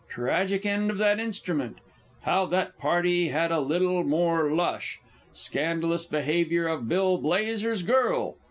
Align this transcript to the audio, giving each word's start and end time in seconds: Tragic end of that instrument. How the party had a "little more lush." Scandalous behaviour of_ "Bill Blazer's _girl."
Tragic 0.09 0.65
end 0.65 0.89
of 0.89 0.97
that 0.97 1.19
instrument. 1.19 1.77
How 2.23 2.47
the 2.47 2.69
party 2.79 3.27
had 3.27 3.51
a 3.51 3.59
"little 3.59 4.03
more 4.03 4.49
lush." 4.49 4.99
Scandalous 5.31 6.05
behaviour 6.05 6.65
of_ 6.65 6.87
"Bill 6.87 7.19
Blazer's 7.19 7.83
_girl." 7.83 8.37